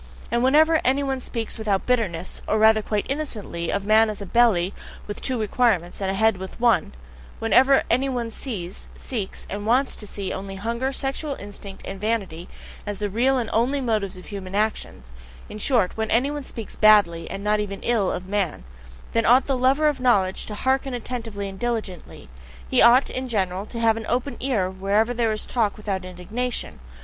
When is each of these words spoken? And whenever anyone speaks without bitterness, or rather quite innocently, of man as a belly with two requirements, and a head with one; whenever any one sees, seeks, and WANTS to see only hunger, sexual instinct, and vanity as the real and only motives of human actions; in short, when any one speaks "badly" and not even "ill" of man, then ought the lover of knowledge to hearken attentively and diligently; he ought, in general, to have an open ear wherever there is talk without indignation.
And 0.31 0.41
whenever 0.43 0.81
anyone 0.83 1.19
speaks 1.19 1.59
without 1.59 1.85
bitterness, 1.85 2.41
or 2.47 2.57
rather 2.57 2.81
quite 2.81 3.05
innocently, 3.07 3.71
of 3.71 3.85
man 3.85 4.09
as 4.09 4.19
a 4.19 4.25
belly 4.25 4.73
with 5.05 5.21
two 5.21 5.39
requirements, 5.39 6.01
and 6.01 6.09
a 6.09 6.15
head 6.15 6.37
with 6.37 6.59
one; 6.59 6.93
whenever 7.37 7.83
any 7.87 8.09
one 8.09 8.31
sees, 8.31 8.89
seeks, 8.95 9.45
and 9.47 9.67
WANTS 9.67 9.95
to 9.97 10.07
see 10.07 10.33
only 10.33 10.55
hunger, 10.55 10.91
sexual 10.91 11.35
instinct, 11.35 11.83
and 11.85 12.01
vanity 12.01 12.49
as 12.83 12.97
the 12.97 13.11
real 13.11 13.37
and 13.37 13.47
only 13.53 13.79
motives 13.79 14.17
of 14.17 14.25
human 14.25 14.55
actions; 14.55 15.13
in 15.49 15.59
short, 15.59 15.95
when 15.95 16.09
any 16.09 16.31
one 16.31 16.43
speaks 16.43 16.75
"badly" 16.75 17.29
and 17.29 17.43
not 17.43 17.59
even 17.59 17.83
"ill" 17.83 18.11
of 18.11 18.25
man, 18.27 18.63
then 19.13 19.27
ought 19.27 19.45
the 19.45 19.55
lover 19.55 19.87
of 19.87 19.99
knowledge 19.99 20.47
to 20.47 20.55
hearken 20.55 20.95
attentively 20.95 21.47
and 21.47 21.59
diligently; 21.59 22.27
he 22.67 22.81
ought, 22.81 23.11
in 23.11 23.27
general, 23.27 23.67
to 23.67 23.79
have 23.79 23.97
an 23.97 24.07
open 24.09 24.35
ear 24.39 24.67
wherever 24.67 25.13
there 25.13 25.31
is 25.31 25.45
talk 25.45 25.77
without 25.77 26.03
indignation. 26.03 26.79